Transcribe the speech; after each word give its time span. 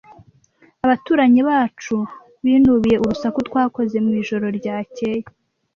Abaturanyi 0.85 1.41
bacu 1.49 1.97
binubiye 2.43 2.95
urusaku 2.99 3.39
twakoze 3.47 3.95
mu 4.05 4.11
ijoro 4.21 4.45
ryakeye. 4.57 5.21